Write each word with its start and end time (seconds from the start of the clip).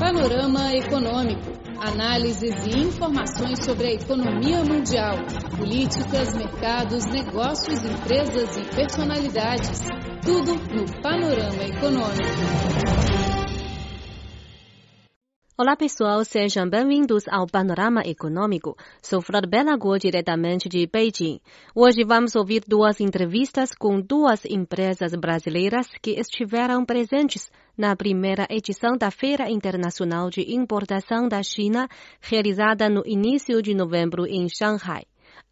Panorama 0.00 0.74
Econômico. 0.74 1.42
Análises 1.78 2.66
e 2.66 2.78
informações 2.80 3.62
sobre 3.62 3.86
a 3.86 3.92
economia 3.92 4.64
mundial, 4.64 5.16
políticas, 5.58 6.34
mercados, 6.34 7.04
negócios, 7.04 7.84
empresas 7.84 8.56
e 8.56 8.64
personalidades. 8.74 9.82
Tudo 10.24 10.54
no 10.74 11.02
Panorama 11.02 11.62
Econômico. 11.64 13.29
Olá 15.62 15.76
pessoal, 15.76 16.24
sejam 16.24 16.66
bem-vindos 16.66 17.28
ao 17.28 17.46
Panorama 17.46 18.00
Econômico. 18.06 18.74
Sou 19.02 19.20
Flor 19.20 19.46
Belagor, 19.46 19.98
diretamente 19.98 20.70
de 20.70 20.86
Beijing. 20.86 21.38
Hoje 21.74 22.02
vamos 22.02 22.34
ouvir 22.34 22.62
duas 22.66 22.98
entrevistas 22.98 23.74
com 23.74 24.00
duas 24.00 24.46
empresas 24.46 25.14
brasileiras 25.14 25.86
que 26.00 26.12
estiveram 26.12 26.82
presentes 26.86 27.52
na 27.76 27.94
primeira 27.94 28.46
edição 28.48 28.96
da 28.96 29.10
Feira 29.10 29.50
Internacional 29.50 30.30
de 30.30 30.50
Importação 30.50 31.28
da 31.28 31.42
China, 31.42 31.86
realizada 32.22 32.88
no 32.88 33.02
início 33.04 33.60
de 33.60 33.74
novembro 33.74 34.26
em 34.26 34.48
Shanghai. 34.48 35.02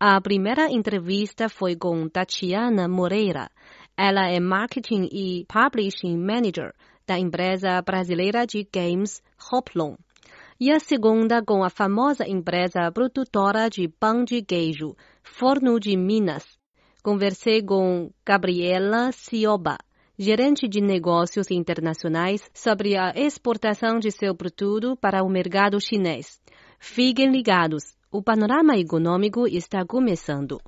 A 0.00 0.18
primeira 0.22 0.72
entrevista 0.72 1.50
foi 1.50 1.76
com 1.76 2.08
Tatiana 2.08 2.88
Moreira. 2.88 3.50
Ela 3.94 4.26
é 4.30 4.40
Marketing 4.40 5.06
e 5.12 5.44
Publishing 5.44 6.16
Manager 6.16 6.72
da 7.08 7.18
empresa 7.18 7.80
brasileira 7.80 8.46
de 8.46 8.68
games 8.70 9.22
Hoplon. 9.50 9.96
E 10.60 10.70
a 10.70 10.78
segunda 10.78 11.42
com 11.42 11.64
a 11.64 11.70
famosa 11.70 12.28
empresa 12.28 12.92
produtora 12.92 13.70
de 13.70 13.88
pão 13.88 14.24
de 14.24 14.42
queijo, 14.42 14.94
Forno 15.22 15.80
de 15.80 15.96
Minas. 15.96 16.44
Conversei 17.02 17.62
com 17.62 18.10
Gabriela 18.26 19.10
Cioba, 19.12 19.78
gerente 20.18 20.68
de 20.68 20.82
negócios 20.82 21.50
internacionais, 21.50 22.42
sobre 22.52 22.98
a 22.98 23.12
exportação 23.16 23.98
de 23.98 24.10
seu 24.10 24.34
produto 24.34 24.94
para 25.00 25.22
o 25.24 25.30
mercado 25.30 25.80
chinês. 25.80 26.38
Fiquem 26.78 27.30
ligados, 27.30 27.84
o 28.12 28.22
panorama 28.22 28.76
econômico 28.76 29.46
está 29.46 29.86
começando. 29.86 30.60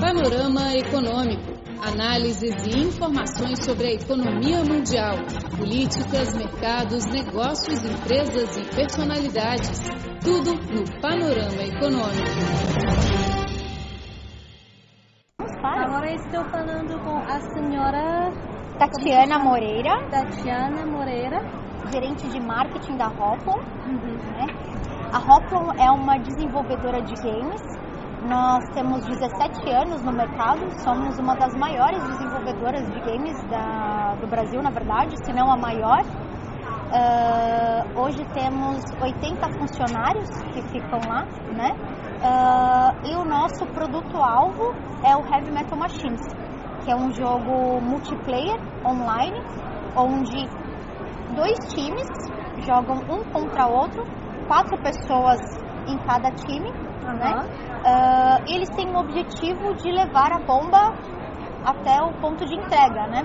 Panorama 0.00 0.74
Econômico. 0.76 1.63
Análises 1.86 2.66
e 2.66 2.80
informações 2.80 3.62
sobre 3.62 3.88
a 3.88 3.92
economia 3.92 4.64
mundial, 4.64 5.16
políticas, 5.58 6.34
mercados, 6.34 7.04
negócios, 7.04 7.84
empresas 7.84 8.56
e 8.56 8.74
personalidades. 8.74 9.80
Tudo 10.24 10.54
no 10.72 10.82
Panorama 11.02 11.62
Econômico. 11.62 12.24
Agora 15.62 16.10
estou 16.14 16.42
falando 16.44 16.98
com 17.04 17.18
a 17.18 17.40
senhora 17.52 18.32
Tatiana 18.78 19.38
Moreira, 19.38 20.08
Tatiana 20.10 20.86
Moreira, 20.86 21.38
gerente 21.92 22.26
de 22.28 22.40
marketing 22.40 22.96
da 22.96 23.08
Hoplon. 23.08 23.58
Uhum. 23.58 24.16
Né? 24.32 24.46
A 25.12 25.18
Hoplon 25.18 25.70
é 25.78 25.90
uma 25.90 26.16
desenvolvedora 26.16 27.02
de 27.02 27.14
games 27.22 27.83
nós 28.24 28.64
temos 28.72 29.04
17 29.04 29.70
anos 29.70 30.02
no 30.02 30.12
mercado, 30.12 30.70
somos 30.82 31.18
uma 31.18 31.34
das 31.36 31.54
maiores 31.54 32.02
desenvolvedoras 32.04 32.86
de 32.90 33.00
games 33.00 33.36
da, 33.50 34.14
do 34.18 34.26
Brasil, 34.26 34.62
na 34.62 34.70
verdade, 34.70 35.14
se 35.24 35.32
não 35.32 35.50
a 35.52 35.56
maior. 35.56 36.02
Uh, 36.94 38.00
hoje 38.00 38.24
temos 38.32 38.82
80 39.02 39.58
funcionários 39.58 40.28
que 40.52 40.62
ficam 40.68 41.00
lá, 41.06 41.26
né? 41.52 41.72
Uh, 42.22 43.08
e 43.10 43.16
o 43.16 43.24
nosso 43.24 43.66
produto-alvo 43.66 44.74
é 45.02 45.14
o 45.14 45.20
Heavy 45.26 45.50
Metal 45.50 45.76
Machines, 45.76 46.22
que 46.84 46.90
é 46.90 46.96
um 46.96 47.12
jogo 47.12 47.80
multiplayer 47.82 48.58
online, 48.86 49.38
onde 49.96 50.48
dois 51.34 51.58
times 51.74 52.06
jogam 52.64 52.96
um 53.10 53.22
contra 53.24 53.66
o 53.66 53.72
outro, 53.72 54.04
quatro 54.46 54.78
pessoas 54.78 55.40
em 55.86 55.98
cada 55.98 56.30
time, 56.30 56.72
uhum. 57.06 57.18
né? 57.18 57.34
Uh, 57.84 58.54
eles 58.54 58.68
têm 58.70 58.88
o 58.94 58.98
objetivo 58.98 59.74
de 59.74 59.90
levar 59.90 60.32
a 60.32 60.38
bomba 60.38 60.94
até 61.64 62.00
o 62.02 62.12
ponto 62.20 62.44
de 62.46 62.54
entrega, 62.54 63.06
né? 63.08 63.22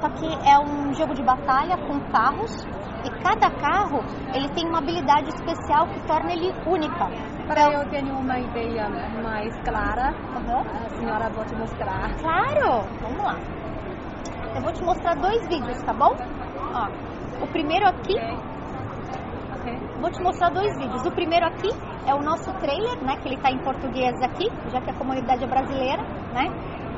Só 0.00 0.08
que 0.10 0.26
é 0.48 0.58
um 0.58 0.92
jogo 0.94 1.14
de 1.14 1.22
batalha 1.22 1.76
com 1.76 1.98
carros 2.12 2.64
e 3.04 3.10
cada 3.22 3.50
carro 3.50 4.04
ele 4.34 4.48
tem 4.50 4.66
uma 4.68 4.78
habilidade 4.78 5.28
especial 5.28 5.86
que 5.88 6.00
torna 6.06 6.32
ele 6.32 6.52
única. 6.66 7.06
Para 7.46 7.62
então, 7.62 7.82
eu 7.82 7.88
ter 7.90 8.04
uma 8.04 8.38
ideia 8.38 8.88
mais 9.22 9.54
clara, 9.62 10.14
uhum. 10.36 10.60
a 10.60 10.88
senhora 10.90 11.30
vou 11.30 11.44
te 11.44 11.54
mostrar. 11.56 12.14
Claro, 12.20 12.84
vamos 13.00 13.24
lá. 13.24 13.36
Eu 14.54 14.62
vou 14.62 14.72
te 14.72 14.82
mostrar 14.84 15.14
dois 15.14 15.46
vídeos, 15.48 15.82
tá 15.82 15.92
bom? 15.92 16.14
Ó, 16.74 17.44
o 17.44 17.46
primeiro 17.48 17.86
aqui 17.86 18.14
okay 18.14 18.57
Vou 20.00 20.10
te 20.10 20.22
mostrar 20.22 20.50
dois 20.50 20.76
vídeos. 20.78 21.04
O 21.06 21.10
primeiro 21.10 21.46
aqui 21.46 21.68
é 22.06 22.14
o 22.14 22.22
nosso 22.22 22.52
trailer, 22.60 23.02
né? 23.02 23.16
Que 23.20 23.28
ele 23.28 23.36
está 23.36 23.50
em 23.50 23.58
português 23.58 24.14
aqui, 24.22 24.48
já 24.70 24.80
que 24.80 24.90
a 24.90 24.94
comunidade 24.94 25.44
é 25.44 25.46
brasileira, 25.46 26.02
né? 26.32 26.46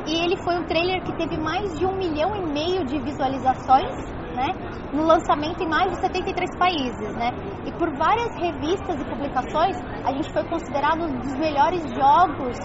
E 0.06 0.24
ele 0.24 0.36
foi 0.42 0.58
um 0.58 0.64
trailer 0.64 1.02
que 1.02 1.12
teve 1.16 1.38
mais 1.38 1.78
de 1.78 1.84
um 1.84 1.94
milhão 1.96 2.34
e 2.34 2.52
meio 2.52 2.84
de 2.84 2.98
visualizações, 3.00 3.94
né? 4.34 4.48
No 4.92 5.04
lançamento 5.04 5.62
em 5.62 5.68
mais 5.68 5.90
de 5.92 6.00
73 6.00 6.56
países, 6.58 7.14
né? 7.16 7.30
E 7.66 7.72
por 7.72 7.94
várias 7.96 8.34
revistas 8.36 9.00
e 9.00 9.04
publicações, 9.04 9.76
a 10.04 10.12
gente 10.12 10.32
foi 10.32 10.44
considerado 10.44 11.02
um 11.02 11.18
dos 11.18 11.34
melhores 11.38 11.82
jogos 11.94 12.56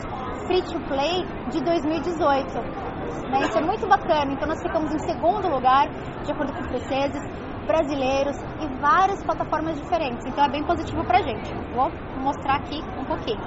free 0.48 0.62
to 0.62 0.80
play 0.88 1.26
de 1.52 1.64
2018. 1.64 2.86
Né? 3.30 3.40
Isso 3.42 3.58
é 3.58 3.62
muito 3.62 3.88
bacana. 3.88 4.32
Então 4.32 4.48
nós 4.48 4.62
ficamos 4.62 4.94
em 4.94 5.00
segundo 5.00 5.50
lugar, 5.50 5.88
de 6.24 6.32
acordo 6.32 6.54
com 6.54 6.62
os 6.62 6.68
franceses 6.68 7.22
brasileiros 7.66 8.38
e 8.62 8.68
várias 8.80 9.24
plataformas 9.24 9.76
diferentes. 9.82 10.26
Então 10.26 10.46
é 10.46 10.50
bem 10.50 10.64
positivo 10.64 11.04
pra 11.06 11.22
gente. 11.22 11.54
Vou 11.74 11.92
mostrar 12.18 12.58
aqui 12.58 12.82
um 12.98 13.06
pouquinho. 13.06 13.42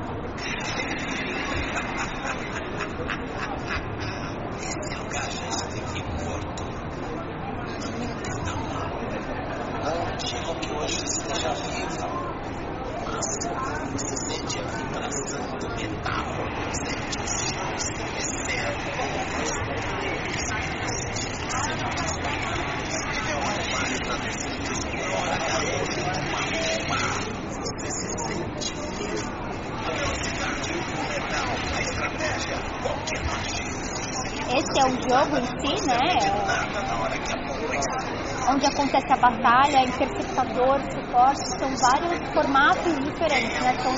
Esse 4.58 4.94
lugar 4.98 5.30
já 5.30 5.48
esteve 5.48 6.02
morto. 6.24 6.64
Não 7.80 8.04
entendam 8.04 8.58
mal. 8.74 8.90
Não 9.84 10.16
digam 10.16 10.54
que 10.60 10.70
hoje 10.74 11.04
esteja 11.04 11.52
vivo. 11.54 12.28
Mas 13.06 13.26
você 13.92 14.16
sente 14.16 14.58
a 14.58 14.62
vibração 14.62 15.46
do 15.58 15.68
metal, 15.70 16.26
sente 16.72 17.18
os 17.24 17.32
chãos 17.48 17.82
estremecendo 17.88 18.88
como 18.96 19.18
Esse 34.50 34.80
é 34.80 34.84
o 34.84 34.90
jogo 34.90 35.36
em 35.38 35.46
si, 35.60 35.77
né? 35.88 36.04
Onde 38.50 38.66
acontece 38.66 39.12
a 39.12 39.16
batalha, 39.16 39.82
interceptador, 39.82 40.80
suporte, 40.92 41.44
são 41.58 41.68
vários 41.76 42.32
formatos 42.32 42.94
diferentes, 43.04 43.60
né? 43.60 43.74
São 43.82 43.92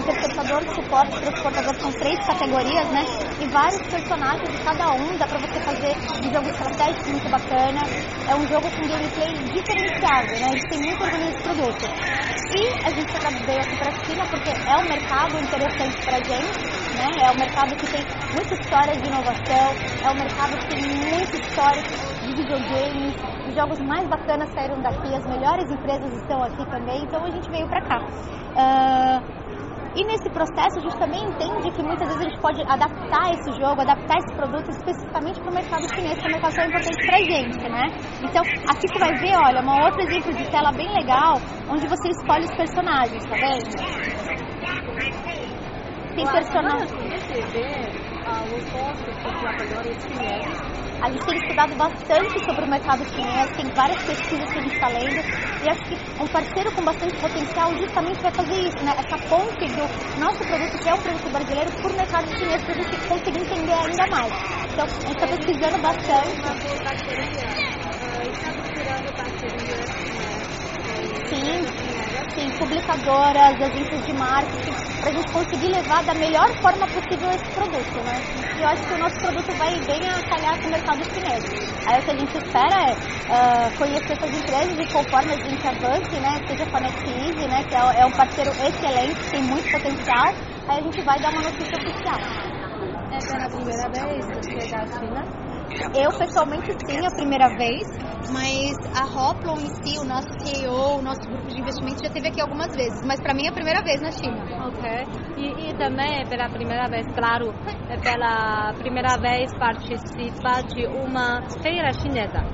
interceptador, 0.00 0.62
suporte, 0.74 1.20
transportador, 1.20 1.74
são 1.76 1.92
três 1.92 2.18
categorias, 2.26 2.88
né? 2.90 3.04
E 3.40 3.46
vários 3.48 3.82
personagens 3.88 4.50
de 4.50 4.64
cada 4.64 4.92
um, 4.92 5.16
dá 5.18 5.26
pra 5.26 5.38
você 5.38 5.60
fazer 5.60 5.92
um 6.24 6.32
jogo 6.32 6.48
estratégico 6.48 7.10
muito 7.10 7.30
bacana. 7.30 7.80
É 8.28 8.34
um 8.34 8.46
jogo 8.48 8.70
com 8.70 8.88
gameplay 8.88 9.32
diferenciado, 9.52 10.32
né? 10.40 10.48
Eles 10.52 10.64
têm 10.68 10.80
muito 10.80 11.02
orgulho 11.02 11.26
desse 11.26 11.42
produto. 11.42 11.84
E 12.54 12.68
a 12.84 12.90
gente 12.90 13.14
veio 13.46 13.60
aqui 13.60 13.76
pra 13.76 13.90
China 14.04 14.24
porque 14.30 14.50
é 14.50 14.76
um 14.76 14.88
mercado 14.88 15.38
interessante 15.38 15.96
pra 16.04 16.16
gente, 16.22 16.73
né? 16.94 17.08
É 17.20 17.30
um 17.30 17.38
mercado 17.38 17.76
que 17.76 17.86
tem 17.86 18.04
muita 18.32 18.54
história 18.54 18.94
de 18.94 19.06
inovação, 19.08 19.66
é 20.02 20.10
um 20.10 20.14
mercado 20.14 20.58
que 20.58 20.68
tem 20.68 20.82
muita 20.82 21.36
história 21.36 21.82
de 21.82 22.34
videogames, 22.34 23.14
os 23.48 23.54
jogos 23.54 23.78
mais 23.80 24.08
bacanas 24.08 24.48
saíram 24.52 24.80
daqui, 24.80 25.14
as 25.14 25.26
melhores 25.26 25.70
empresas 25.70 26.12
estão 26.14 26.42
aqui 26.42 26.64
também, 26.70 27.02
então 27.04 27.24
a 27.24 27.30
gente 27.30 27.50
veio 27.50 27.68
para 27.68 27.82
cá. 27.82 27.98
Uh, 28.54 29.44
e 29.96 30.04
nesse 30.06 30.28
processo 30.30 30.78
a 30.78 30.80
gente 30.80 30.98
também 30.98 31.22
entende 31.22 31.70
que 31.70 31.80
muitas 31.80 32.08
vezes 32.08 32.20
a 32.20 32.28
gente 32.28 32.40
pode 32.40 32.60
adaptar 32.62 33.30
esse 33.30 33.52
jogo, 33.52 33.80
adaptar 33.80 34.18
esse 34.18 34.34
produto 34.34 34.68
especificamente 34.70 35.40
para 35.40 35.50
o 35.50 35.54
mercado 35.54 35.88
chinês, 35.94 36.18
que 36.18 36.26
é 36.26 36.28
um 36.28 36.32
mercado 36.32 36.54
tão 36.56 36.66
importante 36.66 37.06
para 37.06 37.16
a 37.16 37.22
gente, 37.22 37.68
né? 37.70 37.86
Então 38.24 38.42
aqui 38.42 38.88
você 38.88 38.98
vai 38.98 39.14
ver, 39.14 39.36
olha, 39.36 39.62
um 39.62 39.84
outro 39.84 40.00
exemplo 40.02 40.34
de 40.34 40.50
tela 40.50 40.72
bem 40.72 40.92
legal, 40.92 41.34
onde 41.70 41.86
você 41.86 42.08
escolhe 42.08 42.44
os 42.44 42.54
personagens, 42.56 43.24
tá 43.24 43.36
vendo? 43.36 44.03
Tem 46.14 46.26
personagens. 46.26 46.90
A 51.02 51.10
gente 51.10 51.24
tem 51.26 51.36
estudado 51.36 51.74
bastante 51.76 52.44
sobre 52.44 52.64
o 52.64 52.70
mercado 52.70 53.04
chinês, 53.04 53.50
tem 53.56 53.66
várias 53.74 54.00
pesquisas 54.04 54.50
que 54.52 54.58
a 54.58 54.62
gente 54.62 54.74
está 54.74 54.88
lendo, 54.88 55.20
e 55.64 55.68
acho 55.68 55.82
que 55.84 56.22
um 56.22 56.26
parceiro 56.28 56.72
com 56.72 56.84
bastante 56.84 57.20
potencial 57.20 57.74
justamente 57.74 58.22
vai 58.22 58.32
fazer 58.32 58.60
isso, 58.62 58.84
né? 58.84 58.94
Essa 58.96 59.18
ponte 59.28 59.66
do 59.74 59.84
nosso 60.20 60.38
produto, 60.38 60.82
que 60.82 60.88
é 60.88 60.94
um 60.94 61.02
produto 61.02 61.30
brasileiro, 61.30 61.70
por 61.82 61.92
mercado 61.92 62.26
chinês, 62.38 62.62
para 62.62 62.72
a 62.72 62.76
gente 62.76 63.08
conseguir 63.08 63.40
entender 63.40 63.74
ainda 63.74 64.06
mais. 64.06 64.32
Então, 64.72 64.84
a 64.84 64.88
gente 64.88 65.14
está 65.14 65.26
pesquisando 65.26 65.78
bastante. 65.82 66.44
Publicadoras, 72.34 73.62
agências 73.62 74.04
de 74.06 74.12
marketing, 74.12 74.74
para 75.00 75.10
a 75.10 75.14
gente 75.14 75.32
conseguir 75.32 75.68
levar 75.68 76.02
da 76.02 76.14
melhor 76.14 76.48
forma 76.60 76.86
possível 76.88 77.30
esse 77.30 77.48
produto, 77.54 78.02
né? 78.02 78.18
E 78.58 78.60
eu 78.60 78.66
acho 78.66 78.82
que 78.82 78.94
o 78.94 78.98
nosso 78.98 79.16
produto 79.20 79.56
vai 79.56 79.78
bem 79.86 80.08
a 80.08 80.20
calhar 80.28 80.60
com 80.60 80.66
o 80.66 80.70
mercado 80.70 81.04
chinês. 81.04 81.44
Aí 81.86 82.00
o 82.00 82.02
que 82.02 82.10
a 82.10 82.18
gente 82.18 82.36
espera 82.36 82.76
é 82.82 82.90
uh, 82.90 83.78
conhecer 83.78 84.12
essas 84.12 84.30
empresas 84.30 84.78
e 84.78 84.92
conforme 84.92 85.32
a 85.32 85.48
gente 85.48 85.66
avance, 85.66 86.20
né, 86.20 86.40
seja 86.48 86.66
com 86.66 86.76
a 86.76 86.80
NetEasy, 86.80 87.48
né, 87.48 87.62
que 87.68 87.74
é, 87.74 88.00
é 88.02 88.06
um 88.06 88.12
parceiro 88.12 88.50
excelente, 88.50 89.30
tem 89.30 89.42
muito 89.42 89.70
potencial, 89.70 90.26
aí 90.68 90.78
a 90.78 90.82
gente 90.82 91.00
vai 91.02 91.18
dar 91.20 91.30
uma 91.30 91.42
notícia 91.42 91.78
oficial. 91.78 92.18
É 93.12 93.44
a 93.44 93.48
primeira 93.48 93.88
vez 93.90 94.26
que 94.26 94.60
chega 94.60 94.82
à 94.82 94.86
China? 94.86 95.43
Eu, 95.94 96.10
pessoalmente, 96.12 96.72
sim, 96.86 97.04
a 97.04 97.10
primeira 97.10 97.48
vez, 97.48 97.82
mas 98.30 98.76
a 98.94 99.04
Hoplon 99.04 99.60
em 99.60 99.68
si, 99.68 99.98
o 99.98 100.04
nosso 100.04 100.28
CEO, 100.42 100.98
o 100.98 101.02
nosso 101.02 101.20
grupo 101.28 101.46
de 101.48 101.60
investimento 101.60 102.00
já 102.00 102.08
esteve 102.08 102.28
aqui 102.28 102.40
algumas 102.40 102.74
vezes, 102.74 103.02
mas 103.04 103.20
para 103.20 103.34
mim 103.34 103.46
é 103.46 103.50
a 103.50 103.52
primeira 103.52 103.82
vez 103.82 104.00
na 104.00 104.10
China. 104.10 104.44
Ok. 104.68 104.84
E, 105.36 105.70
e 105.70 105.74
também 105.74 106.20
é 106.20 106.24
pela 106.24 106.48
primeira 106.48 106.88
vez, 106.88 107.06
claro, 107.14 107.52
é 107.88 107.96
pela 107.96 108.72
primeira 108.74 109.16
vez 109.18 109.50
participa 109.58 110.62
de 110.62 110.86
uma 110.86 111.42
feira 111.60 111.92
chinesa 111.92 112.44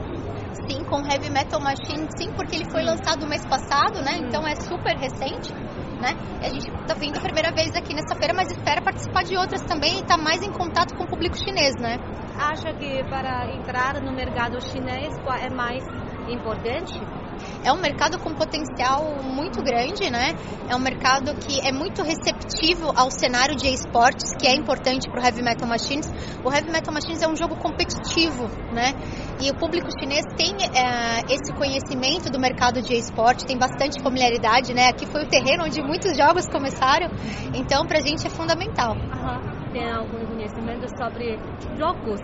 sim, 0.70 0.84
com 0.84 1.04
Heavy 1.04 1.30
Metal 1.30 1.60
Machine, 1.60 2.06
sim, 2.16 2.30
porque 2.36 2.54
ele 2.54 2.70
foi 2.70 2.82
lançado 2.82 3.26
mês 3.26 3.44
passado, 3.44 4.00
né? 4.02 4.18
Então 4.18 4.46
é 4.46 4.54
super 4.54 4.96
recente, 4.96 5.52
né? 6.00 6.16
A 6.42 6.48
gente 6.48 6.70
tá 6.86 6.94
vindo 6.94 7.16
a 7.18 7.20
primeira 7.20 7.52
vez 7.52 7.74
aqui 7.76 7.94
nessa 7.94 8.16
feira, 8.16 8.32
mas 8.34 8.50
espera 8.50 8.80
participar 8.80 9.22
de 9.22 9.36
outras 9.36 9.60
também 9.62 9.98
e 9.98 10.02
tá 10.02 10.16
mais 10.16 10.40
em 10.42 10.50
contato 10.50 10.96
com 10.96 11.04
o 11.04 11.08
público 11.08 11.36
chinês, 11.36 11.76
né? 11.78 11.96
Acha 12.38 12.72
que 12.72 13.04
para 13.04 13.52
entrar 13.54 14.00
no 14.00 14.12
mercado 14.12 14.60
chinês 14.60 15.12
é 15.40 15.50
mais 15.54 15.84
importante? 16.26 17.19
É 17.64 17.72
um 17.72 17.80
mercado 17.80 18.18
com 18.18 18.34
potencial 18.34 19.22
muito 19.22 19.62
grande, 19.62 20.10
né? 20.10 20.34
É 20.68 20.74
um 20.74 20.78
mercado 20.78 21.34
que 21.34 21.60
é 21.60 21.72
muito 21.72 22.02
receptivo 22.02 22.92
ao 22.96 23.10
cenário 23.10 23.54
de 23.54 23.68
esportes, 23.68 24.34
que 24.36 24.46
é 24.46 24.54
importante 24.54 25.08
para 25.10 25.20
o 25.20 25.24
Heavy 25.24 25.42
Metal 25.42 25.68
Machines. 25.68 26.10
O 26.44 26.52
Heavy 26.52 26.70
Metal 26.70 26.92
Machines 26.92 27.22
é 27.22 27.28
um 27.28 27.36
jogo 27.36 27.56
competitivo, 27.56 28.48
né? 28.72 28.94
E 29.40 29.50
o 29.50 29.54
público 29.54 29.88
chinês 29.98 30.24
tem 30.36 30.54
é, 30.62 31.20
esse 31.28 31.52
conhecimento 31.54 32.30
do 32.30 32.38
mercado 32.38 32.80
de 32.80 32.94
esporte, 32.94 33.44
tem 33.44 33.58
bastante 33.58 34.02
familiaridade, 34.02 34.72
né? 34.74 34.88
Aqui 34.88 35.06
foi 35.06 35.24
o 35.24 35.28
terreno 35.28 35.64
onde 35.64 35.82
muitos 35.82 36.16
jogos 36.16 36.46
começaram, 36.48 37.08
então 37.54 37.86
para 37.86 37.98
a 37.98 38.02
gente 38.02 38.26
é 38.26 38.30
fundamental. 38.30 38.94
Uhum. 38.94 39.70
Tem 39.72 39.88
algum 39.90 40.26
conhecimento 40.26 40.88
sobre 40.96 41.38
jogos 41.78 42.20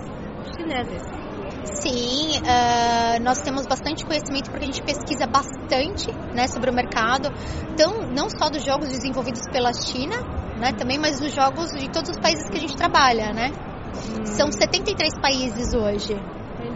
chineses? 0.56 1.25
Sim, 1.74 2.38
uh, 2.40 3.22
nós 3.22 3.40
temos 3.42 3.66
bastante 3.66 4.04
conhecimento 4.04 4.50
porque 4.50 4.64
a 4.64 4.66
gente 4.66 4.82
pesquisa 4.82 5.26
bastante 5.26 6.12
né, 6.34 6.46
sobre 6.46 6.70
o 6.70 6.72
mercado, 6.72 7.28
então, 7.72 8.08
não 8.10 8.28
só 8.30 8.48
dos 8.48 8.64
jogos 8.64 8.88
desenvolvidos 8.88 9.42
pela 9.50 9.72
China, 9.72 10.16
né, 10.56 10.72
também, 10.72 10.98
mas 10.98 11.20
dos 11.20 11.34
jogos 11.34 11.70
de 11.72 11.90
todos 11.90 12.10
os 12.10 12.18
países 12.18 12.48
que 12.48 12.56
a 12.56 12.60
gente 12.60 12.76
trabalha, 12.76 13.32
né? 13.32 13.50
Hum. 13.94 14.26
São 14.26 14.50
73 14.50 15.20
países 15.20 15.74
hoje. 15.74 16.16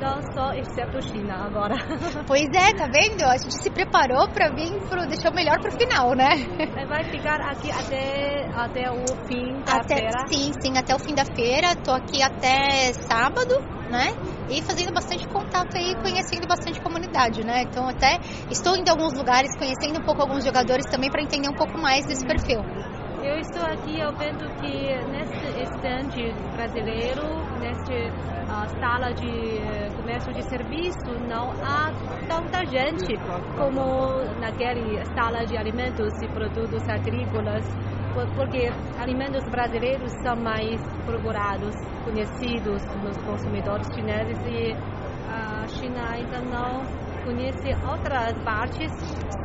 Então, 0.01 0.19
só 0.33 0.55
exceto 0.55 0.99
China 1.03 1.45
agora. 1.45 1.75
Pois 2.27 2.49
é, 2.55 2.73
tá 2.73 2.87
vendo? 2.87 3.23
A 3.23 3.37
gente 3.37 3.63
se 3.63 3.69
preparou 3.69 4.27
para 4.29 4.49
vir, 4.49 4.73
pro, 4.89 5.07
deixou 5.07 5.31
melhor 5.35 5.61
pro 5.61 5.71
final, 5.73 6.15
né? 6.15 6.31
Vai 6.89 7.05
ficar 7.05 7.37
aqui 7.41 7.71
até, 7.71 8.47
até 8.55 8.91
o 8.91 9.05
fim 9.29 9.61
da 9.61 9.77
até, 9.77 9.97
feira? 9.97 10.27
Sim, 10.33 10.53
sim, 10.63 10.79
até 10.79 10.95
o 10.95 10.99
fim 10.99 11.15
da 11.15 11.25
feira. 11.27 11.77
Tô 11.85 11.93
aqui 11.93 12.23
até 12.23 12.95
sábado, 12.95 13.61
né? 13.91 14.09
E 14.49 14.63
fazendo 14.63 14.91
bastante 14.95 15.29
contato 15.29 15.77
aí, 15.77 15.95
conhecendo 15.97 16.47
bastante 16.49 16.81
comunidade, 16.81 17.45
né? 17.45 17.63
Então 17.63 17.87
até 17.87 18.19
estou 18.51 18.77
indo 18.77 18.89
em 18.89 18.91
alguns 18.91 19.13
lugares, 19.13 19.55
conhecendo 19.59 20.01
um 20.01 20.05
pouco 20.05 20.23
alguns 20.23 20.43
jogadores 20.43 20.87
também 20.91 21.11
para 21.11 21.23
entender 21.23 21.49
um 21.51 21.57
pouco 21.57 21.79
mais 21.79 22.07
desse 22.07 22.25
perfil. 22.27 22.61
Eu 23.23 23.37
estou 23.37 23.63
aqui, 23.67 24.01
eu 24.01 24.11
vendo 24.17 24.49
que 24.57 24.97
nesse 25.11 25.63
estande 25.63 26.33
brasileiro, 26.57 27.40
neste 27.61 28.09
uh, 28.09 28.81
sala 28.81 29.13
de 29.13 29.59
eh, 29.59 29.91
comércio 29.97 30.33
de 30.33 30.43
serviço, 30.49 31.11
não 31.29 31.51
há 31.63 31.93
tanta 32.27 32.65
gente 32.67 33.15
como 33.57 34.25
naquele 34.41 35.05
sala 35.15 35.45
de 35.45 35.57
alimentos 35.57 36.11
e 36.23 36.29
produtos 36.29 36.83
agrícolas, 36.89 37.65
porque 38.35 38.69
alimentos 38.99 39.45
brasileiros 39.51 40.11
são 40.23 40.37
mais 40.37 40.81
procurados, 41.05 41.75
conhecidos 42.05 42.83
nos 43.05 43.17
consumidores 43.19 43.87
chineses 43.95 44.39
e 44.47 44.73
a 45.29 45.67
China 45.69 46.01
ainda 46.11 46.41
não 46.41 47.10
conhece 47.31 47.71
outras 47.87 48.35
partes 48.43 48.91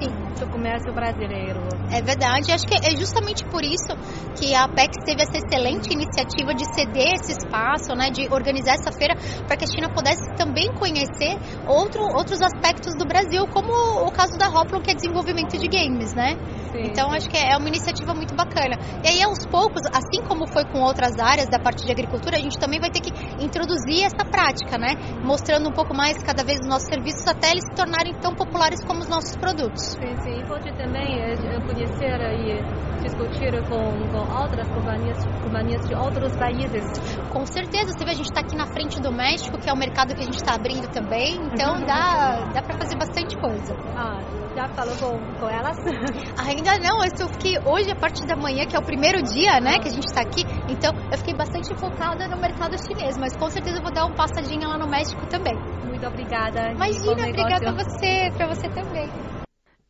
Sim. 0.01 0.09
do 0.39 0.49
comércio 0.51 0.91
brasileiro. 0.91 1.61
É 1.91 2.01
verdade, 2.01 2.51
acho 2.51 2.65
que 2.65 2.75
é 2.75 2.97
justamente 2.97 3.45
por 3.45 3.63
isso 3.63 3.93
que 4.35 4.53
a 4.55 4.65
Apex 4.65 4.97
teve 5.05 5.21
essa 5.21 5.37
excelente 5.37 5.93
iniciativa 5.93 6.53
de 6.53 6.65
ceder 6.73 7.13
esse 7.13 7.31
espaço, 7.31 7.95
né, 7.95 8.09
de 8.09 8.27
organizar 8.33 8.73
essa 8.73 8.91
feira 8.91 9.15
para 9.47 9.55
que 9.55 9.65
a 9.65 9.67
China 9.67 9.89
pudesse 9.93 10.33
também 10.35 10.67
conhecer 10.73 11.37
outro, 11.67 12.01
outros 12.17 12.41
aspectos 12.41 12.95
do 12.97 13.05
Brasil, 13.05 13.45
como 13.47 13.71
o 14.05 14.11
caso 14.11 14.38
da 14.38 14.49
Hoplon, 14.49 14.81
que 14.81 14.91
é 14.91 14.95
desenvolvimento 14.95 15.57
de 15.57 15.67
games, 15.67 16.13
né? 16.13 16.35
Sim, 16.71 16.89
então 16.89 17.11
acho 17.11 17.29
que 17.29 17.38
é 17.38 17.55
uma 17.55 17.67
iniciativa 17.67 18.13
muito 18.13 18.35
bacana. 18.35 18.77
E 19.03 19.07
aí 19.07 19.23
aos 19.23 19.45
poucos, 19.45 19.81
assim 19.93 20.25
como 20.27 20.47
foi 20.47 20.65
com 20.65 20.81
outras 20.81 21.17
áreas 21.19 21.47
da 21.47 21.59
parte 21.59 21.85
de 21.85 21.91
agricultura, 21.91 22.35
a 22.38 22.41
gente 22.41 22.57
também 22.57 22.79
vai 22.79 22.89
ter 22.89 22.99
que 22.99 23.13
introduzir 23.39 24.03
essa 24.03 24.25
prática, 24.25 24.77
né? 24.77 24.95
Mostrando 25.23 25.69
um 25.69 25.71
pouco 25.71 25.93
mais 25.95 26.17
cada 26.23 26.43
vez 26.43 26.59
os 26.59 26.67
nossos 26.67 26.88
serviços 26.88 27.25
até 27.27 27.51
eles 27.51 27.63
tornarem 27.75 28.13
tão 28.16 28.33
populares 28.33 28.80
como 28.86 29.01
os 29.01 29.10
nossos 29.10 29.36
produtos. 29.38 29.83
Sim, 30.00 30.16
sim. 30.24 30.39
E 30.39 30.45
pode 30.45 30.72
também 30.74 31.19
eh, 31.22 31.36
conhecer 31.68 32.19
e 32.39 32.63
discutir 33.04 33.51
com, 33.68 33.92
com 34.10 34.42
outras 34.42 34.68
companhias, 34.69 35.18
companhias 35.44 35.81
de 35.88 35.94
outros 35.95 36.36
países. 36.36 36.83
Com 37.30 37.45
certeza. 37.45 37.92
Você 37.92 38.06
vê, 38.06 38.12
a 38.12 38.16
gente 38.16 38.31
está 38.31 38.42
aqui 38.42 38.56
na 38.56 38.66
frente 38.66 39.00
do 39.01 39.12
México, 39.12 39.57
que 39.60 39.69
é 39.69 39.74
o 39.74 39.77
mercado 39.77 40.16
que 40.16 40.22
a 40.22 40.25
gente 40.25 40.38
está 40.38 40.56
abrindo 40.56 40.88
também. 40.92 41.36
Então 41.54 41.80
dá, 41.86 42.50
dá 42.54 42.62
para 42.63 42.77
fazer 42.77 42.95
bastante 42.98 43.36
coisa. 43.38 43.75
Ah, 43.95 44.19
já 44.55 44.67
falou 44.69 44.95
com, 44.95 45.39
com 45.39 45.49
elas? 45.49 45.77
Ainda 46.39 46.79
não. 46.79 47.03
Eu 47.03 47.29
fiquei 47.29 47.59
hoje, 47.65 47.91
a 47.91 47.95
partir 47.95 48.25
da 48.25 48.35
manhã, 48.35 48.65
que 48.65 48.75
é 48.75 48.79
o 48.79 48.83
primeiro 48.83 49.21
dia 49.21 49.59
né, 49.59 49.77
que 49.79 49.89
a 49.89 49.91
gente 49.91 50.05
está 50.05 50.21
aqui. 50.21 50.43
Então 50.69 50.93
eu 51.11 51.17
fiquei 51.17 51.35
bastante 51.35 51.75
focada 51.75 52.27
no 52.27 52.37
mercado 52.39 52.75
chinês. 52.77 53.17
Mas 53.17 53.35
com 53.35 53.49
certeza 53.49 53.77
eu 53.77 53.83
vou 53.83 53.91
dar 53.91 54.05
uma 54.05 54.15
passadinha 54.15 54.67
lá 54.67 54.77
no 54.77 54.87
México 54.87 55.21
também. 55.27 55.53
Muito 55.85 56.07
obrigada. 56.07 56.71
Imagina, 56.71 57.27
obrigada 57.27 57.69
a 57.69 57.73
você, 57.73 58.31
para 58.35 58.47
você 58.47 58.69
também. 58.69 59.09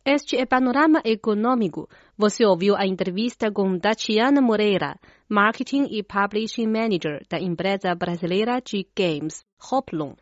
Este 0.04 0.36
é 0.36 0.46
Panorama 0.46 1.00
Econômico. 1.04 1.88
Você 2.16 2.44
ouviu 2.44 2.76
a 2.76 2.86
entrevista 2.86 3.50
com 3.50 3.76
Tatiana 3.78 4.40
Moreira, 4.40 4.94
Marketing 5.28 5.88
e 5.90 6.02
Publishing 6.02 6.68
Manager 6.68 7.22
da 7.28 7.40
empresa 7.40 7.92
brasileira 7.94 8.60
de 8.60 8.86
games, 8.96 9.44
Hoplon. 9.60 10.14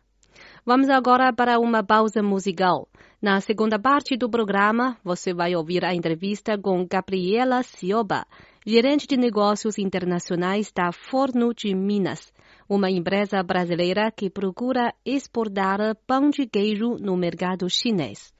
Vamos 0.65 0.89
agora 0.89 1.31
para 1.31 1.59
uma 1.59 1.83
pausa 1.83 2.23
musical. 2.23 2.87
Na 3.21 3.39
segunda 3.39 3.77
parte 3.77 4.17
do 4.17 4.27
programa, 4.27 4.97
você 5.03 5.31
vai 5.31 5.55
ouvir 5.55 5.85
a 5.85 5.93
entrevista 5.93 6.57
com 6.57 6.87
Gabriela 6.89 7.61
Cioba, 7.61 8.25
gerente 8.65 9.05
de 9.05 9.15
negócios 9.15 9.77
internacionais 9.77 10.71
da 10.75 10.91
Forno 10.91 11.53
de 11.53 11.75
Minas, 11.75 12.33
uma 12.67 12.89
empresa 12.89 13.43
brasileira 13.43 14.11
que 14.11 14.27
procura 14.27 14.91
exportar 15.05 15.95
pão 16.07 16.31
de 16.31 16.47
queijo 16.47 16.97
no 16.99 17.15
mercado 17.15 17.69
chinês. 17.69 18.33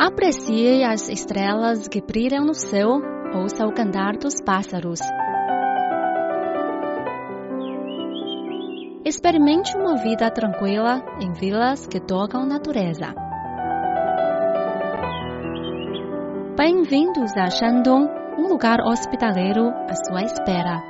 Aprecie 0.00 0.82
as 0.82 1.08
estrelas 1.08 1.86
que 1.86 2.00
brilham 2.00 2.44
no 2.44 2.54
céu, 2.54 3.00
ouça 3.36 3.64
o 3.64 3.72
cantar 3.72 4.16
dos 4.16 4.42
pássaros. 4.44 4.98
Experimente 9.06 9.76
uma 9.76 9.96
vida 9.96 10.30
tranquila 10.30 11.04
em 11.20 11.30
vilas 11.34 11.86
que 11.86 12.00
tocam 12.00 12.46
natureza. 12.46 13.14
Bem-vindos 16.56 17.36
a 17.36 17.50
Shandong, 17.50 18.08
um 18.38 18.48
lugar 18.48 18.80
hospitaleiro 18.80 19.68
à 19.68 19.94
sua 19.94 20.22
espera. 20.22 20.82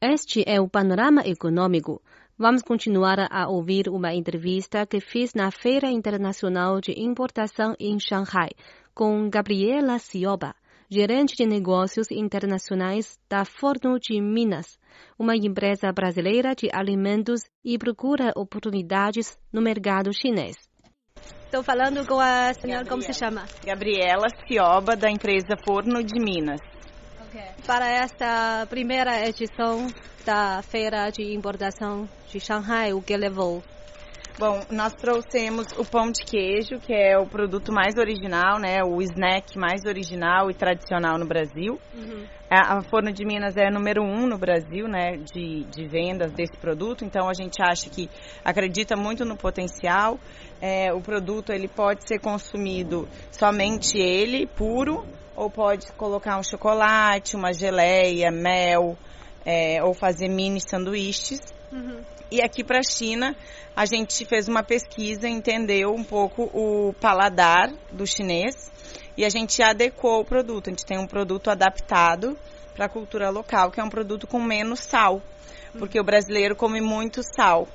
Este 0.00 0.42
é 0.46 0.58
o 0.58 0.66
panorama 0.66 1.20
econômico. 1.26 2.00
Vamos 2.38 2.62
continuar 2.62 3.28
a 3.30 3.48
ouvir 3.50 3.90
uma 3.90 4.14
entrevista 4.14 4.86
que 4.86 4.98
fiz 4.98 5.34
na 5.34 5.50
Feira 5.50 5.90
Internacional 5.90 6.80
de 6.80 6.98
Importação 6.98 7.74
em 7.78 8.00
Shanghai 8.00 8.48
com 8.94 9.28
Gabriela 9.28 9.98
Cioba, 9.98 10.54
gerente 10.92 11.34
de 11.34 11.46
negócios 11.46 12.10
internacionais 12.10 13.18
da 13.26 13.46
Forno 13.46 13.98
de 13.98 14.20
Minas, 14.20 14.78
uma 15.18 15.34
empresa 15.34 15.90
brasileira 15.90 16.54
de 16.54 16.68
alimentos 16.70 17.40
e 17.64 17.78
procura 17.78 18.30
oportunidades 18.36 19.38
no 19.50 19.62
mercado 19.62 20.12
chinês. 20.12 20.56
Estou 21.46 21.62
falando 21.62 22.06
com 22.06 22.20
a 22.20 22.52
senhora, 22.52 22.84
como 22.86 23.00
se 23.00 23.14
chama? 23.14 23.46
Gabriela 23.64 24.26
Cioba, 24.46 24.94
da 24.94 25.10
empresa 25.10 25.56
Forno 25.64 26.04
de 26.04 26.20
Minas. 26.20 26.60
Para 27.66 27.88
esta 27.88 28.66
primeira 28.68 29.26
edição 29.26 29.86
da 30.26 30.60
Feira 30.60 31.08
de 31.08 31.34
Importação 31.34 32.06
de 32.28 32.38
Shanghai, 32.38 32.92
o 32.92 33.00
que 33.00 33.16
levou? 33.16 33.62
Bom, 34.38 34.60
nós 34.70 34.94
trouxemos 34.94 35.66
o 35.76 35.84
pão 35.84 36.10
de 36.10 36.24
queijo, 36.24 36.80
que 36.80 36.92
é 36.92 37.18
o 37.18 37.26
produto 37.26 37.70
mais 37.70 37.96
original, 37.96 38.58
né? 38.58 38.82
O 38.82 39.00
snack 39.02 39.58
mais 39.58 39.82
original 39.86 40.50
e 40.50 40.54
tradicional 40.54 41.18
no 41.18 41.26
Brasil. 41.26 41.78
Uhum. 41.94 42.26
A, 42.50 42.78
a 42.78 42.82
Forno 42.82 43.12
de 43.12 43.24
Minas 43.26 43.56
é 43.56 43.70
número 43.70 44.02
um 44.02 44.26
no 44.26 44.38
Brasil, 44.38 44.88
né? 44.88 45.18
De, 45.32 45.64
de 45.64 45.86
vendas 45.86 46.32
desse 46.32 46.56
produto. 46.58 47.04
Então 47.04 47.28
a 47.28 47.34
gente 47.34 47.62
acha 47.62 47.90
que 47.90 48.08
acredita 48.42 48.96
muito 48.96 49.24
no 49.24 49.36
potencial. 49.36 50.18
É, 50.60 50.92
o 50.92 51.00
produto 51.02 51.52
ele 51.52 51.68
pode 51.68 52.08
ser 52.08 52.18
consumido 52.18 53.06
somente 53.30 53.98
ele, 53.98 54.46
puro, 54.46 55.04
ou 55.36 55.50
pode 55.50 55.92
colocar 55.92 56.38
um 56.38 56.42
chocolate, 56.42 57.36
uma 57.36 57.52
geleia, 57.52 58.30
mel, 58.30 58.96
é, 59.44 59.82
ou 59.84 59.92
fazer 59.92 60.28
mini 60.28 60.60
sanduíches. 60.60 61.40
Uhum. 61.72 62.02
E 62.30 62.42
aqui 62.42 62.62
para 62.62 62.78
a 62.78 62.82
China, 62.82 63.34
a 63.74 63.86
gente 63.86 64.24
fez 64.24 64.48
uma 64.48 64.62
pesquisa, 64.62 65.28
entendeu 65.28 65.94
um 65.94 66.04
pouco 66.04 66.44
o 66.52 66.94
paladar 67.00 67.72
do 67.90 68.06
chinês 68.06 68.70
e 69.16 69.24
a 69.24 69.28
gente 69.28 69.62
adequou 69.62 70.20
o 70.20 70.24
produto. 70.24 70.68
A 70.68 70.70
gente 70.70 70.84
tem 70.84 70.98
um 70.98 71.06
produto 71.06 71.50
adaptado 71.50 72.38
para 72.74 72.86
a 72.86 72.88
cultura 72.88 73.30
local, 73.30 73.70
que 73.70 73.80
é 73.80 73.84
um 73.84 73.90
produto 73.90 74.26
com 74.26 74.40
menos 74.40 74.80
sal, 74.80 75.22
porque 75.78 75.98
o 76.00 76.04
brasileiro 76.04 76.56
come 76.56 76.80
muito 76.80 77.22
sal 77.22 77.66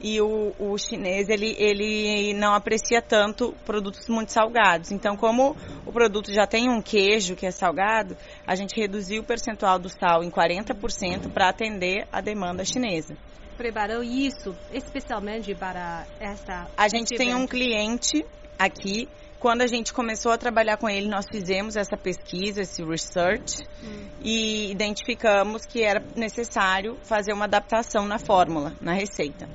e 0.00 0.20
o, 0.20 0.54
o, 0.58 0.78
chinês 0.78 1.28
ele, 1.28 1.54
ele 1.58 2.34
não 2.34 2.54
aprecia 2.54 3.02
tanto 3.02 3.54
produtos 3.64 4.08
muito 4.08 4.32
salgados. 4.32 4.92
Então, 4.92 5.16
como 5.16 5.56
o 5.84 5.92
produto 5.92 6.32
já 6.32 6.46
tem 6.46 6.68
um 6.68 6.80
queijo 6.80 7.34
que 7.34 7.46
é 7.46 7.50
salgado, 7.50 8.16
a 8.46 8.54
gente 8.54 8.78
reduziu 8.78 9.22
o 9.22 9.24
percentual 9.24 9.78
do 9.78 9.88
sal 9.88 10.22
em 10.22 10.30
40% 10.30 11.30
para 11.32 11.48
atender 11.48 12.06
a 12.12 12.20
demanda 12.20 12.64
chinesa 12.64 13.16
preparou 13.58 14.04
isso 14.04 14.54
especialmente 14.72 15.52
para 15.52 16.06
essa. 16.20 16.68
A 16.76 16.88
gente 16.88 17.16
tem 17.16 17.34
um 17.34 17.44
cliente 17.44 18.24
aqui. 18.56 19.08
Quando 19.40 19.62
a 19.62 19.66
gente 19.68 19.92
começou 19.92 20.32
a 20.32 20.38
trabalhar 20.38 20.76
com 20.78 20.88
ele, 20.88 21.08
nós 21.08 21.24
fizemos 21.30 21.76
essa 21.76 21.96
pesquisa, 21.96 22.62
esse 22.62 22.82
research, 22.82 23.62
hum. 23.84 24.08
e 24.20 24.70
identificamos 24.70 25.64
que 25.64 25.82
era 25.82 26.04
necessário 26.16 26.96
fazer 27.04 27.32
uma 27.32 27.44
adaptação 27.44 28.04
na 28.06 28.18
fórmula, 28.18 28.74
na 28.80 28.92
receita. 28.92 29.48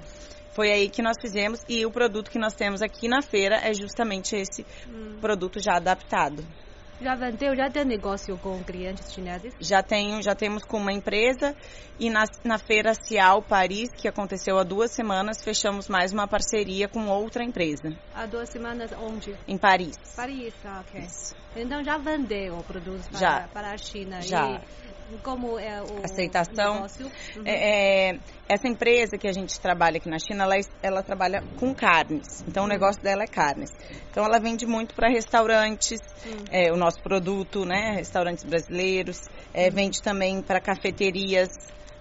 Foi 0.54 0.72
aí 0.72 0.90
que 0.90 1.02
nós 1.02 1.18
fizemos 1.20 1.62
e 1.68 1.86
o 1.86 1.92
produto 1.92 2.30
que 2.30 2.40
nós 2.40 2.54
temos 2.54 2.82
aqui 2.82 3.08
na 3.08 3.22
feira 3.22 3.56
é 3.56 3.74
justamente 3.74 4.36
esse 4.36 4.66
hum. 4.88 5.18
produto 5.20 5.60
já 5.60 5.78
adaptado. 5.78 6.46
Já 7.02 7.16
vendeu, 7.16 7.56
já 7.56 7.70
tem 7.70 7.84
negócio 7.84 8.38
com 8.38 8.64
clientes 8.64 9.12
chineses? 9.12 9.54
Já 9.60 9.84
tenho, 9.84 10.22
já 10.22 10.34
temos 10.36 10.64
com 10.64 10.78
uma 10.78 10.94
empresa 10.94 11.54
e 12.00 12.10
na, 12.10 12.24
na 12.46 12.58
feira 12.58 12.94
Cial 12.94 13.42
Paris, 13.42 13.90
que 13.92 14.08
aconteceu 14.08 14.58
há 14.58 14.64
duas 14.64 14.92
semanas, 14.92 15.44
fechamos 15.44 15.90
mais 15.90 16.14
uma 16.14 16.28
parceria 16.28 16.88
com 16.88 17.08
outra 17.08 17.44
empresa. 17.44 17.90
Há 18.16 18.26
duas 18.26 18.48
semanas 18.50 18.92
onde? 18.94 19.36
Em 19.48 19.58
Paris. 19.58 19.98
Paris, 20.16 20.54
ah, 20.64 20.82
ok. 20.88 21.02
Isso. 21.02 21.36
Então 21.56 21.84
já 21.84 21.98
vendeu 21.98 22.58
o 22.60 22.64
produto 22.64 23.10
para, 23.10 23.20
já. 23.20 23.48
para 23.52 23.72
a 23.72 23.78
China. 23.78 24.22
Já. 24.22 24.62
Como 25.22 25.60
é 25.60 25.82
o 25.82 26.04
aceitação. 26.04 26.82
Uhum. 26.82 27.44
É, 27.46 28.12
é, 28.12 28.20
essa 28.48 28.68
empresa 28.68 29.18
que 29.18 29.28
a 29.28 29.32
gente 29.32 29.60
trabalha 29.60 29.98
aqui 29.98 30.10
na 30.10 30.20
China, 30.20 30.44
ela, 30.44 30.56
ela 30.82 31.04
trabalha 31.04 31.44
com 31.60 31.74
carnes. 31.74 32.44
Então 32.48 32.64
uhum. 32.64 32.70
o 32.70 32.72
negócio 32.72 33.02
dela 33.02 33.24
é 33.24 33.28
carnes. 33.28 33.70
Então 34.10 34.24
ela 34.26 34.40
vende 34.40 34.66
muito 34.66 34.94
para 34.96 35.10
restaurantes, 35.10 36.00
uhum. 36.26 36.46
é, 36.52 36.72
o 36.72 36.76
nosso 36.76 37.02
produto, 37.02 37.66
né? 37.66 37.96
Restaurantes 37.96 38.44
brasileiros. 38.44 39.22
É, 39.54 39.68
uhum. 39.68 39.72
vende 39.72 40.02
também 40.02 40.42
para 40.42 40.60
cafeterias 40.60 41.50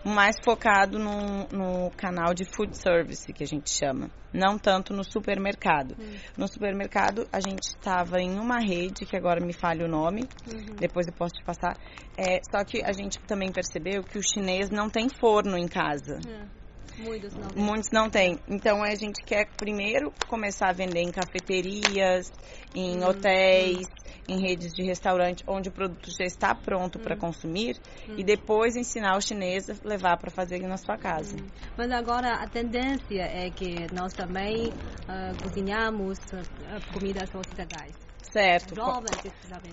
mais 0.05 0.37
focado 0.45 0.99
no, 0.99 1.47
no, 1.49 1.91
canal 1.93 2.35
de 2.35 2.45
food 2.45 2.77
service, 2.77 3.33
que 3.33 3.43
a 3.43 3.47
gente 3.47 3.71
chama, 3.71 4.11
não 4.33 4.59
tanto 4.59 4.93
no 4.93 5.05
supermercado. 5.05 5.97
Uhum. 5.99 6.17
No 6.37 6.49
supermercado, 6.49 7.27
a 7.33 7.41
gente 7.41 7.65
estava 7.65 8.21
em 8.21 8.39
uma 8.39 8.59
rede, 8.59 9.07
que 9.07 9.17
agora 9.17 9.45
me 9.45 9.53
falha 9.53 9.85
o 9.85 9.89
nome, 9.89 10.23
uhum. 10.53 10.77
depois 10.77 11.07
eu 11.07 11.13
posso 11.13 11.35
te 11.35 11.45
passar. 11.45 11.77
É, 12.17 12.41
só 12.51 12.65
que 12.65 12.83
a 12.83 12.93
gente 12.93 13.19
também 13.21 13.53
percebeu 13.53 14.03
que 14.03 14.19
o 14.19 14.23
chinês 14.23 14.71
não 14.71 14.89
tem 14.89 15.09
forno 15.09 15.57
em 15.57 15.69
casa. 15.69 16.19
Uhum. 16.27 16.63
Muitos 16.99 17.35
não 17.35 17.49
têm. 17.49 17.65
Muitos 17.65 17.91
não 17.91 18.11
têm. 18.11 18.39
Então 18.49 18.83
a 18.83 18.95
gente 18.95 19.23
quer 19.25 19.49
primeiro 19.57 20.13
começar 20.29 20.69
a 20.69 20.73
vender 20.73 21.01
em 21.01 21.11
cafeterias, 21.11 22.31
em 22.75 22.99
hum, 22.99 23.07
hotéis. 23.07 23.87
Em 24.29 24.41
redes 24.41 24.73
de 24.73 24.83
restaurante, 24.83 25.43
onde 25.47 25.69
o 25.69 25.73
produto 25.73 26.11
já 26.11 26.25
está 26.25 26.55
pronto 26.55 26.99
hum. 26.99 27.03
para 27.03 27.17
consumir, 27.17 27.77
hum. 28.09 28.15
e 28.17 28.25
depois 28.25 28.77
ensinar 28.77 29.17
o 29.17 29.21
chinês 29.21 29.69
a 29.69 29.75
levar 29.85 30.17
para 30.17 30.31
fazer 30.31 30.61
na 30.61 30.77
sua 30.77 30.97
casa. 30.97 31.37
Hum. 31.37 31.47
Mas 31.77 31.91
agora 31.91 32.35
a 32.35 32.49
tendência 32.49 33.23
é 33.23 33.51
que 33.51 33.93
nós 33.93 34.13
também 34.13 34.69
uh, 34.69 35.43
cozinhamos 35.43 36.19
uh, 36.19 36.93
comidas 36.93 37.35
ocidentais. 37.35 37.95
Certo. 38.33 38.75
Jovens, 38.75 39.21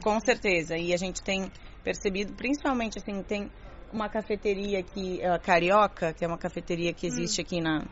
com, 0.02 0.14
com 0.14 0.20
certeza. 0.20 0.78
E 0.78 0.94
a 0.94 0.98
gente 0.98 1.22
tem 1.22 1.50
percebido, 1.84 2.34
principalmente 2.34 2.98
assim, 2.98 3.24
tem 3.24 3.50
uma 3.94 4.10
cafeteria 4.10 4.80
aqui, 4.80 5.22
uh, 5.24 5.40
Carioca, 5.42 6.14
que 6.14 6.26
é 6.26 6.28
uma 6.28 6.38
cafeteria 6.38 6.92
que 6.92 7.06
existe 7.06 7.40
hum. 7.40 7.44
aqui 7.46 7.62
na, 7.62 7.86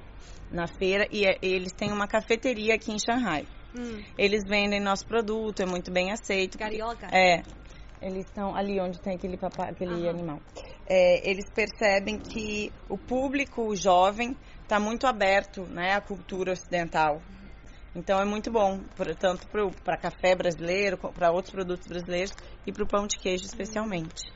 na 0.51 0.67
feira, 0.67 1.07
e 1.11 1.25
é, 1.25 1.37
eles 1.41 1.71
têm 1.71 1.91
uma 1.91 2.07
cafeteria 2.07 2.75
aqui 2.75 2.91
em 2.91 2.99
Shanghai. 2.99 3.45
Hum. 3.75 4.03
Eles 4.17 4.43
vendem 4.47 4.79
nosso 4.79 5.05
produto, 5.05 5.61
é 5.61 5.65
muito 5.65 5.91
bem 5.91 6.11
aceito. 6.11 6.57
Carioca? 6.57 7.07
É. 7.11 7.43
Eles 8.01 8.25
estão 8.25 8.55
ali 8.55 8.79
onde 8.79 8.99
tem 8.99 9.15
aquele, 9.15 9.37
papá, 9.37 9.69
aquele 9.69 10.07
animal. 10.07 10.39
É, 10.87 11.29
eles 11.29 11.49
percebem 11.49 12.19
que 12.19 12.71
o 12.87 12.97
público 12.97 13.63
o 13.63 13.75
jovem 13.75 14.37
está 14.61 14.79
muito 14.79 15.07
aberto 15.07 15.63
né, 15.63 15.93
à 15.93 16.01
cultura 16.01 16.51
ocidental. 16.51 17.21
Então 17.95 18.21
é 18.21 18.25
muito 18.25 18.51
bom, 18.51 18.79
tanto 19.19 19.47
para 19.83 19.97
café 19.97 20.35
brasileiro, 20.35 20.97
para 20.97 21.31
outros 21.31 21.51
produtos 21.51 21.87
brasileiros 21.87 22.31
e 22.65 22.71
para 22.71 22.83
o 22.83 22.87
pão 22.87 23.07
de 23.07 23.17
queijo 23.17 23.45
especialmente. 23.45 24.31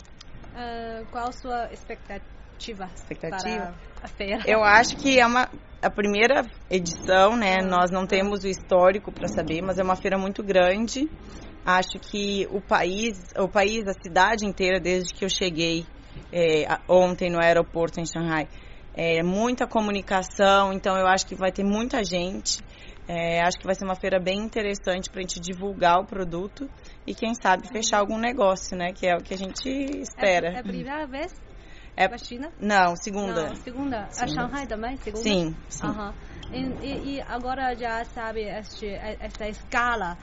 Uh, 0.51 1.05
qual 1.11 1.27
a 1.27 1.31
sua 1.31 1.71
expectativa, 1.71 2.25
expectativa? 2.69 3.73
para 4.01 4.05
a 4.05 4.07
feira? 4.07 4.43
Eu 4.45 4.63
acho 4.63 4.97
que 4.97 5.19
é 5.19 5.25
uma 5.25 5.49
a 5.81 5.89
primeira 5.89 6.45
edição, 6.69 7.35
né? 7.35 7.57
Uhum. 7.61 7.69
Nós 7.69 7.91
não 7.91 8.05
temos 8.05 8.43
o 8.43 8.47
histórico 8.47 9.11
para 9.11 9.27
saber, 9.27 9.61
mas 9.61 9.79
é 9.79 9.83
uma 9.83 9.95
feira 9.95 10.17
muito 10.17 10.43
grande. 10.43 11.09
Acho 11.65 11.99
que 11.99 12.47
o 12.51 12.61
país, 12.61 13.17
o 13.37 13.47
país, 13.47 13.87
a 13.87 13.93
cidade 13.93 14.45
inteira, 14.45 14.79
desde 14.79 15.13
que 15.13 15.25
eu 15.25 15.29
cheguei 15.29 15.85
é, 16.31 16.67
ontem 16.87 17.29
no 17.31 17.41
aeroporto 17.43 17.99
em 17.99 18.05
Xangai, 18.05 18.47
é 18.93 19.23
muita 19.23 19.65
comunicação. 19.65 20.71
Então 20.71 20.95
eu 20.97 21.07
acho 21.07 21.25
que 21.25 21.35
vai 21.35 21.51
ter 21.51 21.63
muita 21.63 22.03
gente. 22.03 22.59
É, 23.07 23.41
acho 23.41 23.57
que 23.57 23.65
vai 23.65 23.73
ser 23.73 23.83
uma 23.83 23.95
feira 23.95 24.19
bem 24.19 24.39
interessante 24.39 25.09
para 25.09 25.19
a 25.19 25.21
gente 25.23 25.39
divulgar 25.39 25.99
o 25.99 26.05
produto 26.05 26.69
e 27.05 27.13
quem 27.13 27.33
sabe 27.33 27.67
fechar 27.67 27.97
algum 27.99 28.17
negócio, 28.17 28.77
né? 28.77 28.93
Que 28.93 29.07
é 29.07 29.15
o 29.15 29.23
que 29.23 29.33
a 29.33 29.37
gente 29.37 29.67
espera. 29.67 30.49
É, 30.49 30.53
é 30.53 30.59
a 30.59 30.63
primeira 30.63 31.07
vez 31.07 31.33
é 31.95 32.07
para 32.07 32.15
a 32.15 32.19
China? 32.19 32.51
Não, 32.59 32.95
segunda. 32.95 33.49
Não, 33.49 33.55
segunda. 33.55 34.07
segunda. 34.11 34.23
A 34.23 34.27
Shanghai 34.27 34.67
também? 34.67 34.97
Segunda? 34.97 35.23
Sim, 35.23 35.55
sim. 35.69 35.87
Uhum. 35.87 36.13
E, 36.81 37.15
e, 37.15 37.21
agora 37.21 37.75
já 37.75 38.03
sabe 38.05 38.41
este, 38.41 38.87
esta 38.87 39.47
escala 39.47 40.17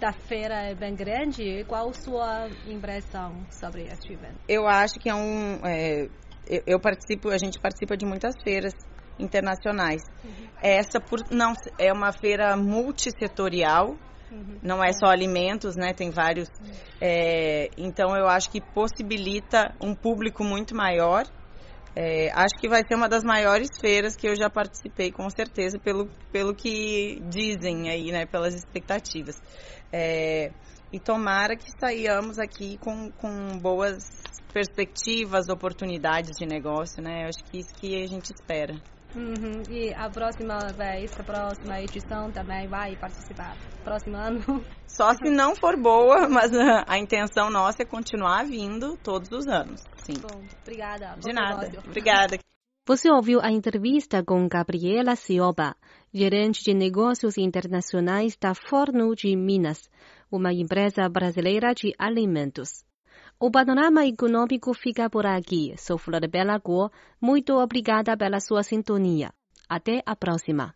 da 0.00 0.12
feira 0.12 0.70
é 0.70 0.74
bem 0.74 0.94
grande. 0.94 1.64
Qual 1.64 1.88
a 1.88 1.92
sua 1.92 2.48
impressão 2.66 3.46
sobre 3.50 3.84
este 3.84 4.12
evento? 4.12 4.38
Eu 4.48 4.66
acho 4.66 4.94
que 4.94 5.08
é 5.08 5.14
um... 5.14 5.60
É, 5.64 6.08
eu, 6.46 6.62
eu 6.66 6.80
participo, 6.80 7.30
a 7.30 7.38
gente 7.38 7.58
participa 7.58 7.96
de 7.96 8.04
muitas 8.04 8.34
feiras 8.42 8.74
internacionais. 9.18 10.02
Uhum. 10.24 10.48
Essa 10.62 11.00
por 11.00 11.20
não 11.30 11.54
é 11.78 11.92
uma 11.92 12.12
feira 12.12 12.56
multissetorial, 12.56 13.96
não 14.62 14.82
é 14.82 14.92
só 14.92 15.06
alimentos, 15.06 15.76
né? 15.76 15.92
Tem 15.92 16.10
vários. 16.10 16.48
É, 17.00 17.70
então 17.76 18.16
eu 18.16 18.26
acho 18.26 18.50
que 18.50 18.60
possibilita 18.60 19.74
um 19.80 19.94
público 19.94 20.44
muito 20.44 20.74
maior. 20.74 21.24
É, 21.96 22.32
acho 22.32 22.56
que 22.60 22.68
vai 22.68 22.82
ser 22.86 22.96
uma 22.96 23.08
das 23.08 23.22
maiores 23.22 23.68
feiras 23.80 24.16
que 24.16 24.26
eu 24.26 24.34
já 24.34 24.50
participei, 24.50 25.12
com 25.12 25.30
certeza, 25.30 25.78
pelo, 25.78 26.08
pelo 26.32 26.54
que 26.54 27.20
dizem 27.28 27.88
aí, 27.88 28.10
né? 28.10 28.26
Pelas 28.26 28.54
expectativas. 28.54 29.40
É, 29.92 30.50
e 30.92 30.98
tomara 30.98 31.56
que 31.56 31.70
saiamos 31.78 32.38
aqui 32.38 32.78
com, 32.78 33.10
com 33.12 33.58
boas 33.58 34.08
perspectivas, 34.52 35.48
oportunidades 35.48 36.36
de 36.38 36.46
negócio, 36.46 37.02
né? 37.02 37.26
Acho 37.26 37.44
que 37.44 37.58
isso 37.58 37.74
que 37.74 38.02
a 38.02 38.06
gente 38.06 38.32
espera. 38.32 38.74
Uhum. 39.14 39.62
E 39.70 39.94
a 39.94 40.10
próxima 40.10 40.58
vez, 40.72 41.12
a 41.18 41.22
próxima 41.22 41.80
edição 41.80 42.30
também 42.32 42.66
vai 42.66 42.96
participar. 42.96 43.56
Próximo 43.84 44.16
ano. 44.16 44.40
Só 44.86 45.12
se 45.14 45.30
não 45.30 45.54
for 45.54 45.76
boa, 45.80 46.28
mas 46.28 46.52
a, 46.52 46.84
a 46.86 46.98
intenção 46.98 47.50
nossa 47.50 47.82
é 47.82 47.84
continuar 47.84 48.44
vindo 48.44 48.96
todos 48.96 49.30
os 49.30 49.46
anos. 49.46 49.82
Sim. 50.02 50.14
Bom, 50.20 50.42
obrigada. 50.62 51.16
De 51.20 51.32
nada. 51.32 51.66
Negócio. 51.68 51.90
Obrigada. 51.90 52.38
Você 52.86 53.10
ouviu 53.10 53.40
a 53.40 53.50
entrevista 53.50 54.22
com 54.22 54.46
Gabriela 54.46 55.16
Cioba, 55.16 55.74
gerente 56.12 56.62
de 56.62 56.74
negócios 56.74 57.38
internacionais 57.38 58.36
da 58.36 58.52
Forno 58.54 59.14
de 59.14 59.34
Minas, 59.34 59.88
uma 60.30 60.52
empresa 60.52 61.08
brasileira 61.08 61.72
de 61.72 61.94
alimentos. 61.98 62.84
O 63.38 63.50
panorama 63.50 64.06
econômico 64.06 64.72
fica 64.72 65.10
por 65.10 65.26
aqui. 65.26 65.74
Sou 65.76 65.98
Flor 65.98 66.26
Bela 66.28 66.56
Guo. 66.58 66.90
Muito 67.20 67.54
obrigada 67.54 68.16
pela 68.16 68.38
sua 68.40 68.62
sintonia. 68.62 69.32
Até 69.68 70.02
a 70.06 70.14
próxima. 70.14 70.72